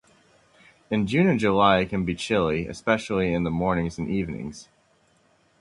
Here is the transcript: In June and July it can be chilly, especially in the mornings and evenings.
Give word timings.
In 0.89 1.05
June 1.05 1.27
and 1.27 1.39
July 1.39 1.81
it 1.81 1.89
can 1.89 2.05
be 2.05 2.15
chilly, 2.15 2.65
especially 2.65 3.31
in 3.31 3.43
the 3.43 3.51
mornings 3.51 3.99
and 3.99 4.09
evenings. 4.09 4.67